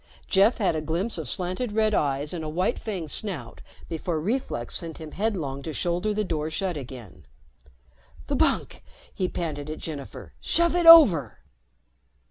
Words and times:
Jeff 0.27 0.57
had 0.57 0.75
a 0.75 0.81
glimpse 0.81 1.19
of 1.19 1.29
slanted 1.29 1.73
red 1.73 1.93
eyes 1.93 2.33
and 2.33 2.55
white 2.55 2.79
fanged 2.79 3.11
snout 3.11 3.61
before 3.87 4.19
reflex 4.19 4.73
sent 4.75 4.97
him 4.97 5.11
headlong 5.11 5.61
to 5.61 5.73
shoulder 5.73 6.11
the 6.11 6.23
door 6.23 6.49
shut 6.49 6.75
again. 6.75 7.23
"The 8.25 8.35
bunk," 8.35 8.83
he 9.13 9.29
panted 9.29 9.69
at 9.69 9.77
Jennifer. 9.77 10.33
"Shove 10.41 10.75
it 10.75 10.87
over." 10.87 11.37